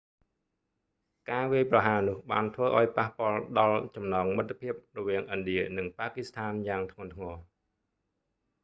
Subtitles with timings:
[1.29, 7.37] ការវាយប្រហារនោះបានធ្វើឲ្យប៉ះពាល់ដល់ចំណងមិត្តភាព រវាងឥណ្ឌានិងប៉ាគឺស្ថានយ៉ាងធ្ងន់ធ្ងរ